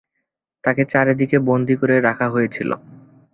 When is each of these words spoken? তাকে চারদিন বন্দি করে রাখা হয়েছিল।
তাকে 0.63 0.83
চারদিন 0.85 1.31
বন্দি 1.45 1.75
করে 1.75 1.95
রাখা 1.99 2.27
হয়েছিল। 2.29 2.69